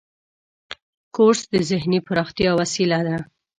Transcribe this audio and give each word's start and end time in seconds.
کورس 1.15 1.41
د 1.53 1.55
ذهني 1.69 1.99
پراختیا 2.07 2.51
وسیله 2.61 2.99
ده. 3.07 3.17